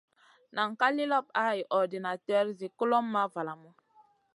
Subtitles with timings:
[0.55, 3.69] Nan ka li lop hay ordinater zi kulomʼma valamu.